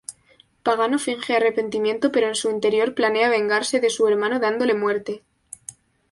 Pagano 0.65 0.97
finge 1.05 1.35
arrepentimiento 1.35 2.05
pero 2.11 2.27
en 2.27 2.33
su 2.33 2.49
interior 2.49 2.95
planea 2.95 3.29
vengarse 3.29 3.79
de 3.79 3.91
su 3.91 4.07
hermano 4.07 4.39
dándole 4.39 4.73
muerte. 4.73 5.21